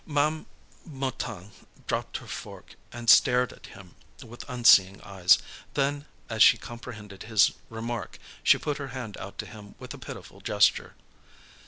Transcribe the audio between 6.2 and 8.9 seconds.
as she comprehended his remark, she put her